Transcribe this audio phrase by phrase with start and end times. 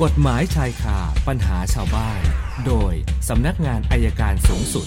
[0.00, 0.98] กฎหมายชายคา
[1.28, 2.20] ปัญหาชาวบ้าน
[2.66, 2.92] โดย
[3.28, 4.86] สำนักงานอัยการสูงสุด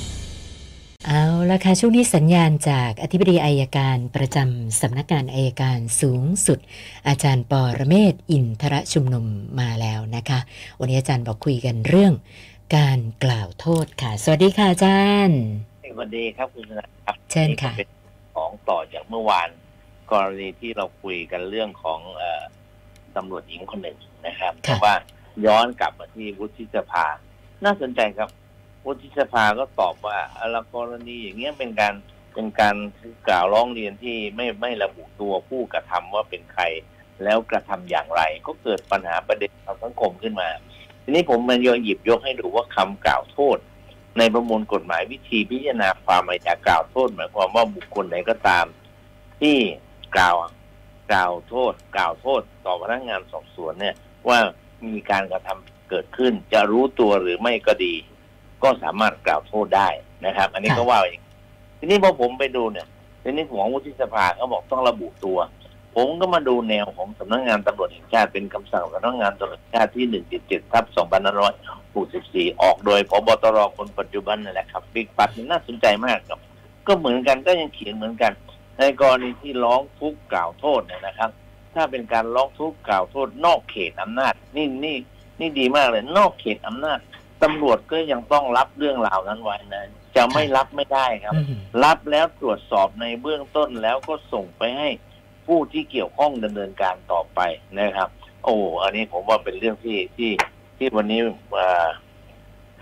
[1.08, 6.59] เอาละค่ะช่วงนี้สัญญาณจากอธิบดีอัยการประจำสำนักงานอัยการสูงสุด
[7.07, 9.25] อาจารย์ปอระเมศวร์อินทรชุมนุม
[9.59, 10.39] มาแล้วนะคะ
[10.79, 12.13] วันนี้อาจารย์บอกคุยกันเรื่อง
[12.77, 15.39] การกล่าวโทษค่ะ สวัสดีค่ะอาจารย์
[15.91, 17.89] สวัสดีครับคุณชนะครับเชิญค่ะนี่ก็เป็น
[18.35, 19.49] ของต่อจากเมื่อวาน
[20.11, 22.43] กรณีที่เราคุยกันเรื่องของเออ
[23.15, 24.95] ตำรวจหญิงคนหนึ่ง นะครับค่ะแต่ว่า
[25.45, 27.05] ย้อนกลับมาที่วุฒิสภา
[27.63, 28.29] น่าสนใจครับ
[28.85, 31.93] วุฒิสภาก็ตอบว่าเอาละกรณีอย่างเงี้ยเป็นการ
[32.33, 32.75] เป็นการ
[33.27, 36.63] กล่าวร้องเรียนที่ไม่ไม่ระบุตัวผู้กระทำว่าเป็นใคร
[37.23, 40.49] แล้วกระทำอย่างไร ก็เกิดปัญหาประเด็นทางสังคมขึ้นมา
[41.03, 43.57] ทีนี้ผมมันยหยิบยกให้ดูว่าคำกล่าวโทษ
[44.17, 48.66] ในประมวลกฎหมายวิธีพิจารณาความอาญากล่าวโทษหมายความว่าบุคคลไหนก็ตาม
[49.41, 49.57] ที่
[50.16, 50.35] กล่าว
[51.11, 53.95] กล่าวโทษ กล่าวโทษ ต่อพนักงานสอบสวนเนี่ย
[54.29, 54.39] ว่า
[54.88, 57.94] มีการกระทำเกิดขึ้น จะรู้ตัวหรือไม่ก็ดี
[58.63, 59.89] ก็สามารถกล่าวโทษได้
[60.25, 61.23] นะครับ อันนี้ก็ว่าอย่าง
[61.80, 62.88] ทีนี้พอผมไปดูเนี่ย
[63.23, 65.39] ทีนี้ของวุฒิสภาเขาบอกต้องระบุตัว
[65.95, 70.05] ผมก็มาดูแนวของสำนักงานตำรวจแห่งชาติเป็นคำสั่งสำนักงานตำรวจแห่งชาติที่
[70.41, 71.53] 177ทับ2564อย
[71.95, 76.39] หกสิบสี่ออกโดยพบตรคนปัจจุบันนั่นแหละครับบิ๊กปัดนี่น่าสนใจมากครับ
[76.88, 78.31] ก็เหมือนกันก็ยังเขียนเหมือนกัน
[78.80, 81.30] ในกรณีที่ร้องทุกข์กล่าวโทษเนี่ยนะครับ
[81.76, 84.98] ถ้าเป็นการร้องทุกข์กล่าวโทษนอกเขตอำนาจ นี่นี่
[85.40, 87.00] นี่ดีมากเลย นอกเขตอำนาจ
[87.44, 89.84] ตำรวจก็ยังต้องรับเรื่องราวนั้นไว้นะ
[90.16, 94.90] จะไม่รับไม่ได้ครับอืมรับแล้วตรวจสอบในเบื้องต้นแล้วก็ส่งไปให้
[95.48, 97.40] ผู้ที่เกี่ยวข้องดำเนินการต่อไป
[97.80, 98.09] นะครับ
[98.44, 100.31] โอ้อันนี้ผมว่าเป็นเรื่องที่ที่
[100.78, 101.20] ที่วันนี้
[101.58, 101.90] อ่า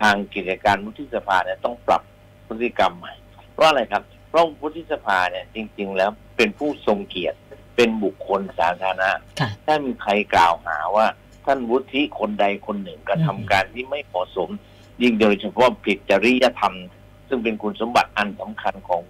[0.00, 2.02] ทางกิจการวุฒิสภาเนี่ยต้องปรับ
[2.46, 3.12] พฤติกรรมใหม่
[3.52, 7.38] เพราะอะไรครับเพราะวุฒิสภาเนี่ยจริง ๆ แล้วเป็นผู้ทรงเกียรติ
[7.76, 11.06] เป็นบุคคลสาธารณะค่ะถ้ามีใครกล่าวหาว่า
[11.44, 14.48] ท่านวุฒิคนใดคนหนึ่งกระทำอืมการที่ไม่เหมาะสม
[15.02, 16.74] ยิ่งโดยเฉพาะผิดจริยธรรม
[17.28, 19.02] ซึ่งเป็นคุณสมบัติอันสำคัญของ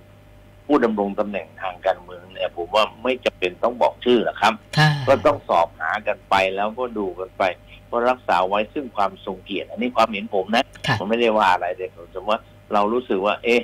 [0.66, 7.42] ผู้ดำรงตำแหน่งทางการเมืองเนี่ยผมว่าไม่จำเป็นต้องบอกชื่อหรอกครับค่ะก็ต้องสอบหากันไปแล้วก็ดูกันไป
[7.90, 12.40] ก็รักษาไว้ซึ่งความทรงเกียรติ อันนี้ความเห็นผมนะค่ะผมไม่ได้ว่าอะไรแต่ผมสมมติว่า
[12.72, 13.60] เรารู้สึกว่า เอ๊ะ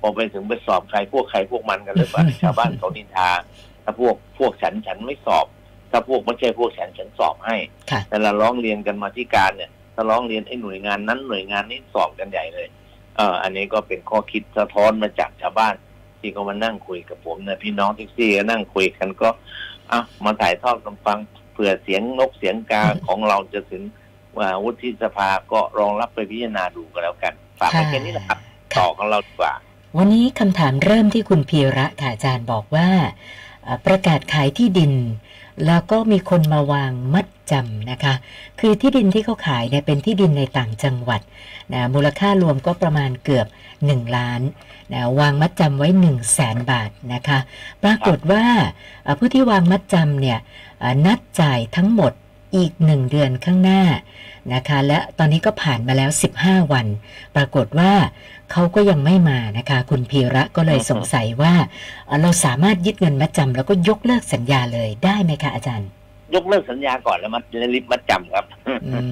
[0.00, 3.30] พอไปถึงไปสอบใครพวกใครพวกมันกันเลยว่าชาวบ้านเขานินทา
[3.88, 5.46] ถ้าพวกพวกฉันฉันไม่สอบ
[5.90, 7.56] ถ้าพวกไม่ใช่พวกฉันฉันสอบให้
[7.90, 12.66] ค่ะแต่ละร้องเรียนกันมาที่การเนี่ย ถ้าร้องเรียนไอ้หน่วยงานนั้นหน่วยงานนี้สอบกันใหญ่เลย
[13.16, 15.74] เอออันนี้ก็เป็นข้อคิดสะท้อนมาจากชาวบ้าน
[16.20, 19.28] ที่เขามานั่งคุยกับผมนะพี่น้องแท็กซี่ก็นั่งคุยกันก็
[19.90, 21.18] อะมาถ่ายทอดกันฟัง
[21.52, 23.82] เผื่อเสียงนกเสียงกาของเราจะถึง
[24.38, 28.38] ว่าวุฒิสภาก็รองรับไปพิจารณาดูกันแล้วกันฝากไว้แค่นี้แหละครับ
[28.76, 29.52] ต่อของเราดีกว่า
[29.96, 33.45] วันนี้คำถามเริ่มที่คุณพีระค่ะอาจารย์บอกว่าเอ่อ
[33.86, 34.92] ประกาศขายที่ดิน
[35.66, 38.14] แล้วก็มีคนมาวางมัดจำนะคะ
[38.60, 41.20] คือที่ดินที่เขาขายเนี่ยเป็นที่ดินในต่างจังหวัด
[41.72, 43.46] นะมูลค่ารวมก็ประมาณเกือบ
[43.82, 44.40] 1 ล้าน
[44.92, 47.38] นะวางมัดจำไว้ 1 0 0 0 0แสนบาทนะคะ
[47.82, 48.44] ปรากฏว่า
[49.18, 50.38] ผู้ที่วางมัดจำเนี่ย
[51.06, 52.12] นัดจ่ายทั้งหมด
[52.56, 53.82] อีก1เดือนข้างหน้า
[54.54, 56.10] นะคะ และตอนนี้ก็ผ่านมาแล้ว
[56.42, 56.86] 15 วัน
[57.36, 57.92] ปรากฏว่า
[58.52, 61.54] เขาก็ยังไม่มานะคะ คุณพีระก็เลยอือฮึสงสัยว่า
[62.06, 65.88] เอ่อเราสามารถยึดเงินมัดจำแล้วก็ยกเลิกสัญญาเลยได้ไหมคะอาจารย์
[66.34, 67.42] ยกเลิกสัญญาก่อนแล้วมัด
[67.74, 69.02] รีบมัดจำครับอืมอย่า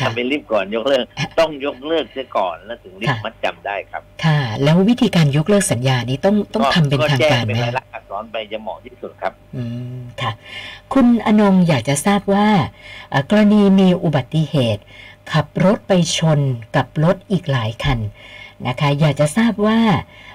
[0.00, 1.04] ค่ะไปรีบก่อนยกเลิก
[1.38, 9.62] ต้องยกเลิกเสียก่อนแล้วถึงรีบค่ะมัดจำได้ครับ ค่ะ แล้ววิธีการยกเลิกสัญญานี้ต้องต้องทำเป็นทางแจ้การเป็นไหมรายคะลักษณ์อักษรไปจะเหมาะที่สุดครับ อื
[9.96, 10.32] มค่ะ
[10.92, 12.48] คุณอนงอยากจะทราบว่า
[13.10, 14.82] เอ่อกรณีมีอุบัติเหตุ
[15.32, 16.40] ขับรถไปชน
[16.76, 17.98] กับรถอีกหลายคัน
[18.66, 19.80] นะคะ อยากจะทราบว่า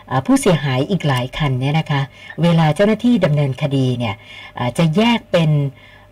[0.07, 2.01] เอ่อผู้เสียหายอีกหลายคันเนี่ยนะคะ
[2.43, 4.15] เวลาเจ้าหน้าที่ดำเนินคดีเนี่ย
[4.55, 5.51] เอ่อจะแยกเป็น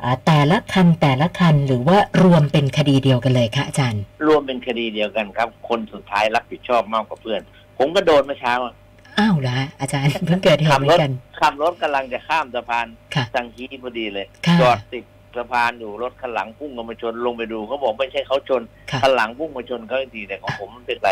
[0.02, 7.42] เอ่อแต่ละคันแต่ละคันหรือว่ารวมเป็นคดีเดียวกันเลยคะอาจารย์ รวมเป็นคดีเดียวกันครับ คนสุดท้ายรับผิดชอบมากกว่าเพื่อน
[7.80, 8.74] ผมก็โดนเมื่อเช้าอะ
[9.20, 15.04] อ้าวละอาจารย์เพิ่งเกิดเหขัตุเหมืรอถนกันขับรถกำลังจะข้ามสะพานค่ะสังฮีพอดีเลยค่ะจอดติด
[15.38, 18.62] สะพานอยู่รถข้างหลังพุ่งกันมาชนลงไปดูเขาบอกไม่ใช่เขาชน
[18.92, 21.10] ค่ะข้างหลังพุ่งมาชนเขาอีกทีแต่ของผมมันเป็นไร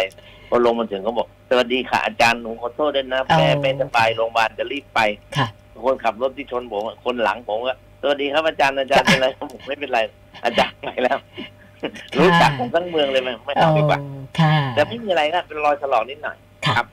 [0.49, 4.99] พอลงมาถึงเขาบอกสวัสดีค่ะอาจารย์หนูขอโทษด้วยนะแม่ไม่สบายโรงพยาบาลจะรีบไป
[5.37, 5.47] ค่ะ
[5.85, 9.99] คนขับรถที่ชนผมอะคนหลังผมก็สวัสดีครับอาจารย์อาจารย์เป็นไรผมไม่เป็นไร
[10.45, 11.17] อาจารย์ไปแล้ว
[12.19, 13.99] รู้จักผมทั้งเมืองเลยไหมไม่เอาเอาดีกว่า
[14.39, 16.89] ค่ะแต่ไม่มีอะไรนะเป็นรอยถลอกนิดหน่อย ค่ะครับ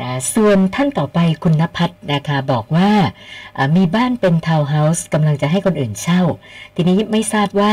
[0.00, 2.90] นะส่วนท่านต่อไปคุณนภัทรนะคะบอกว่า
[3.56, 6.22] อ่ามีบ้านเป็นทาวน์เฮาส์กำลังจะให้คนอื่นเช่า
[6.74, 7.72] ทีนี้ไม่ทราบว่า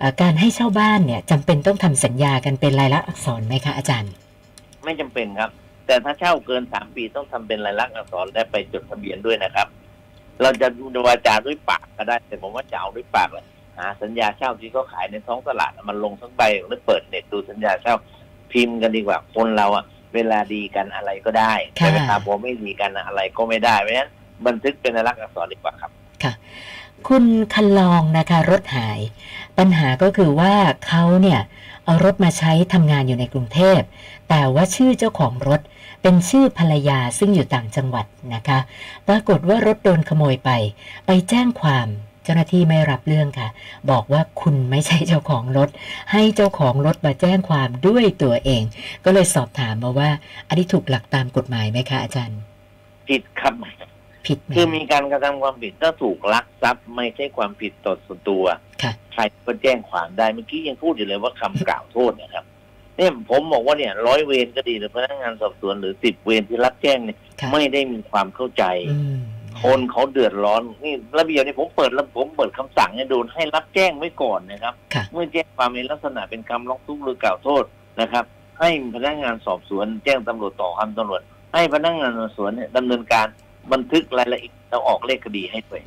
[0.00, 4.12] อ่าการให้เช่าบ้านเนี่ยจำเป็นต้องทำสัญญากันเป็นลายลักษณ์อักษรไหมคะอาจารย์
[4.84, 5.50] ไม่จำเป็นครับ
[5.86, 9.66] แต่ถ้าเช่าเกินสามปีต้องทำเป็นลายลักษณ์อักษรและไปจดทะเบียนด้วยนะครับ
[10.42, 10.68] เราจะ
[11.06, 13.46] วาจาด้วยปากก็ได้ แต่ผมว่าจะเอาด้วยปากเลย
[13.78, 17.94] หาสัญญาเช่าที่เขาขายในท้องตลาดมันลงทั้งใบหรือเปิดเน็ตดูสัญญาเช่า
[18.52, 19.84] พิมพ์กันดีกว่าคนเราอะ
[20.14, 24.10] เวลาดีกันอะไรก็ได้ค่ะใช่ไหมครับพอไม่ดีกันอะไรก็ไม่ได้เพราะฉะนั้น
[24.46, 25.90] บันทึกเป็นลายลักษณ์อักษรดีกว่าครับ
[26.22, 26.32] ค่ะ
[27.08, 27.24] คุณ
[27.54, 29.00] คันลองนะคะรถหาย
[29.58, 30.54] ปัญหาก็คือว่า
[30.86, 31.40] เขาเนี่ย
[31.84, 33.80] เอารถมาใช้ทำงานอยู่ในกรุงเทพ
[34.28, 35.60] แต่ว่าชื่อเจ้าของรถ
[36.02, 38.58] เป็นชื่อภรรยาซึ่งอยู่ต่างจังหวัดนะคะ
[39.08, 40.50] ปรากฏว่ารถโดนขโมยไป
[41.06, 43.48] ไปแจ้งความเจ้าหน้าที่ไม่รับเรื่องค่ะ
[43.90, 45.68] บอกว่าคุณไม่ใช่เจ้าของรถ
[46.12, 48.62] ให้เจ้าของรถมาแจ้งความด้วยตัวเอง
[49.04, 50.10] ก็เลยสอบถามมาว่า
[50.48, 52.40] อันนี้ถูกหลักตามกฎหมายไหมคะอาจารย์
[53.08, 53.54] ผิดครับ
[54.26, 58.44] ผิดไหมคือมีการกระทำความผิดถ้าถูกลักทรัพย์ไม่ใช่ความผิดต่อส่วนตัว
[58.82, 62.44] ค่ะใครก็แจ้งความได้เมื่อกี้ยังพูดอยู่เลยว่าคำกล่าวโทษเนะครับ
[62.96, 69.18] เนี่ยผมบอกว่าเนี่ยร้อยเวรก็ดีหรือพนักงานสอบสวนหรือสิบเวรที่รับแจ้งเนี่ยค่ะไม่ได้มีความเข้าใจอืม
[69.62, 77.64] คนเขาเดือดร้อนนี่ระเบียบนี่ผมเปิดแล้วผมเปิดคำสั่งให้ดูให้รับแจ้งไว้ก่อนนะครับค่ะเมื่อแจ้งความในลักษณะเป็นคำร้องทุกข์หรือกล่าวโทษ
[78.00, 78.24] นะครับ
[78.60, 81.22] ให้พนักงานสอบสวน แจ้งตำรวจต่อคำตำรวจ
[81.54, 83.26] ให้พนักงานสอบสวนเนี่ยดำเนินการ
[83.72, 85.80] บันทึกรายละเอียดแล้วออกเลขคดีให้ด้วย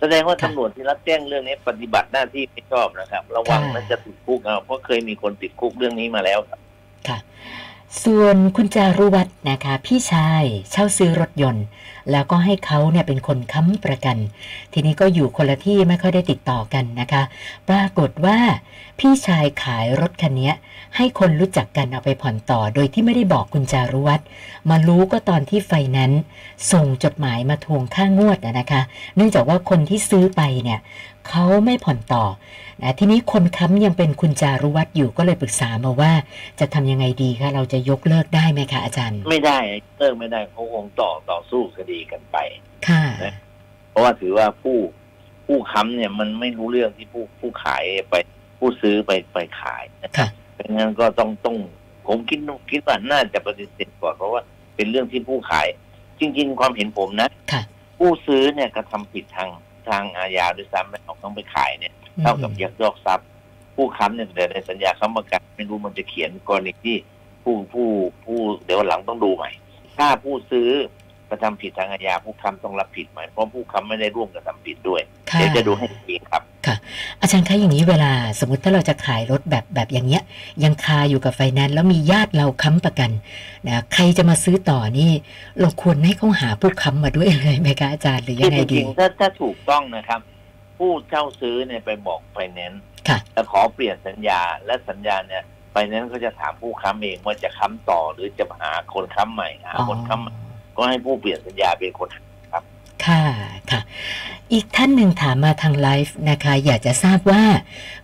[0.00, 6.60] แสดงว่าค่ะตำรวจที่รับแจ้งเรื่องนี้ปฏิบัติหน้าที่ไม่ชอบนะครับ ระวังค่ะมันจะติดคุกเอาเพราะเคยมีคนติดคุกเรื่องนี้มาแล้วครับ
[7.08, 7.18] ค่ะ
[8.02, 11.64] ส่วนคุณจารุวัฒน์นะคะ พี่ชายเช่าซื้อรถยนต์
[12.10, 14.16] แล้วก็ให้เขาเนี่ยเป็นคนค้ำประกัน
[14.72, 17.22] ทีนี้ก็อยู่คนละที่ไม่ค่อยได้ติดต่อกันนะคะ
[17.68, 18.38] ปรากฏว่า
[18.98, 20.52] พี่ชายขายรถคันนี้
[20.96, 24.26] ให้คนรู้จักกันเอาไปผ่อนต่อ โดยที่ไม่ได้บอกคุณจารุวัฒน์
[24.70, 26.12] มารู้ก็ตอนที่ไฟนั้น
[26.72, 28.82] ส่งจดหมายมาทวงค่างวดนะคะ
[29.16, 30.80] เนื่องจากว่าคนที่ซื้อไปเนี่ย
[31.28, 32.24] เขาไม่ผ่อนต่อ
[32.82, 36.12] นะทีนี้คนค้ำยังเป็นคุณจารุวัฒน์อยู่ก็เลยปรึกษามาว่า
[36.60, 39.58] จะทำยังไงดีคะเราจะยกเลิกได้ไหมคะอาจารย์ ไม่ได้
[39.98, 42.36] เลิกไม่ได้เขาคงต่อต่อสู้คดีกันไป
[42.88, 43.04] ค่ะ
[43.90, 44.76] เพราะว่าถือว่าผู้
[45.46, 48.14] ผู้ค้ำเนี่ยมันไม่รู้เรื่องที่ผู้ผู้ขายไป
[48.58, 51.56] ผู้ซื้อไปไปขายนะค่ะเพราะงั้นก็ต้องต้อง
[52.06, 52.38] ผมคิด
[52.70, 54.42] คิดว่าน่าจะปฏิเสธก่อนเพราะว่า
[54.76, 55.66] เป็นเรื่องที่ผู้ขาย
[56.20, 57.62] จริง ๆ ความเห็นผมนะค่ะ
[57.98, 59.50] ผู้ซื้อเนี่ยกระทำผิดทาง
[59.88, 63.26] ทางอาญาด้วยซ้ำไม่เอาต้องไปขายเนี่ย เท่ากับยักยอกทรัพย์
[63.76, 66.96] ผู้ค้ำเนี่ยแต่ในสัญญาค้ำประกันไม่รู้มันจะเขียนกรณีที่
[67.42, 67.88] ผู้ผู้
[68.24, 69.50] ผู้เดี๋ยวหลังต้องดูใหม่
[69.96, 70.68] ถ้าผู้ซื้อ
[71.30, 75.00] กระทำผิดทางอาญาผู้ค้ำต้องรับผิดใหม่เพราะผู้ค้ำไม่ได้ร่วมกระทำผิดด้วย
[75.30, 76.42] ค่ะเดี๋ยวจะดูให้ดีครับ
[77.20, 80.22] อาจารย์คะอย่างนี้เวลาสมมติถ้าเราจะขายรถแบบแบบอย่างเงี้ย
[80.64, 83.10] ยังคาอยู่กับไฟแนนซ์แล้วมีญาติเราค้ำประกัน
[83.66, 85.10] นะใครจะมาซื้อต่อนี่
[85.60, 90.20] เราควรให้เขาหาผู้ค้ำมาด้วยเลยไหมคะอาจารย์หรือยัที่งไงจดีริงๆถ้าถ้าถูกต้องนะครับ
[90.78, 100.32] ผู้เช่าซื้อเนี่ยไปบอกไฟแนนซ์ค่ะแล้วขอเปลี่ยนสัญญาและสัญญาเนี่ยไฟแนนซ์เขาจะถามผู้ค้ำเองว่าจะค้ำต่อหรือจะหาคนค้ำใหม่หาคนค้ำใหม่
[100.76, 102.08] ก็ให้ผู้เปลี่ยนสัญญาเป็นคน
[103.04, 103.22] ค่ะ
[103.70, 103.80] ค่ะ
[104.52, 107.44] อีกท่านหนึ่งถามมาทางไลฟ์นะคะ อยากจะทราบว่า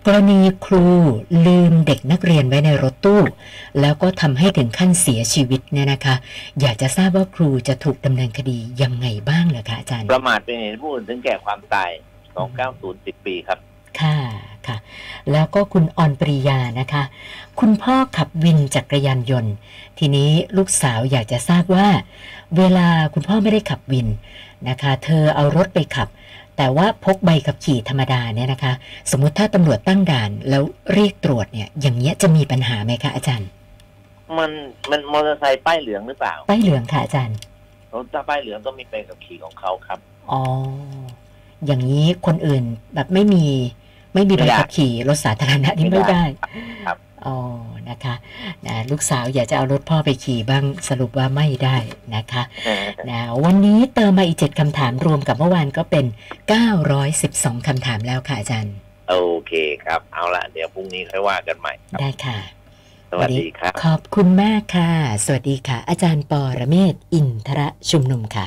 [0.06, 0.86] กรณีครู
[1.46, 3.22] ลืมเด็กนักเรียนไว้ในรถตู้
[3.80, 6.14] แล้วก็ทำให้ถึงขั้นเสียชีวิตเนี่ยนะคะ
[6.60, 11.90] อยากจะทราบว่าครูจะถูกดำเนินคดียังไงบ้างเหรอคะอาจารย์ ประมาทเป็นเหตุผู้อื่นถึงแก่ความตาย
[12.48, 13.58] 290 10 ปีครับ
[14.00, 14.16] ค่ะ
[14.66, 14.76] ค่ะ
[15.32, 17.02] แล้วก็คุณออนปริยานะคะ
[17.60, 19.52] คุณพ่อขับวินจักรยานยนต์
[19.98, 21.88] ทีนี้ลูกสาวอยากจะทราบว่า
[22.56, 24.08] เวลาคุณพ่อไม่ได้ขับวิน
[24.68, 26.08] นะคะ เธอเอารถไปขับ
[26.56, 28.72] แต่ว่าพกใบขับขี่ธรรมดาเนี่ยนะคะ
[29.10, 30.62] สมมุติถ้าตำรวจตั้งด่านแล้ว
[30.92, 33.48] เรียกตรวจเนี่ย อย่างเงี้ยจะมีปัญหาไหมคะอาจารย์
[34.38, 34.50] มัน
[34.90, 37.36] มันมอเตอร์ไซค์ป้ายเหลืองหรือเปล่า ป้ายเหลืองค่ะอาจารย์
[38.12, 39.98] ถ้าป้ายเหลืองต้องมีใบขับขี่ของเขาครับ
[40.30, 40.42] อ๋อ
[41.66, 43.46] อย่างนี้คนอื่นแบบไม่มี
[44.14, 46.24] ไม่มีใบไม่ได้ขับขี่รถสาธารณะนี่ไม่ไม่ได้ได้
[46.86, 47.36] ครับอ๋อ
[47.90, 48.14] นะคะ
[48.66, 51.76] นะลูกสาวอยากจะเอารถพ่อไปขี่บ้างสรุปว่าไม่ได้
[52.16, 52.42] นะคะ
[53.10, 56.04] นะวันนี้เติมมาอีกเจ็ดคำถามรวมกับเมื่อวานก็เป็น
[57.06, 58.74] 912คำถามแล้วค่ะอาจารย์
[59.08, 59.52] โอเค
[59.84, 62.38] ครับ เอาละเดี๋ยวพรุ่งนี้ค่อยว่ากันใหม่ครับได้ค่ะ
[63.10, 64.90] สวัสดีครับ ขอบคุณมากค่ะ
[65.24, 68.46] สวัสดีค่ะ อาจารย์ปอระเมศวร์อินทระชุมนุมค่ะ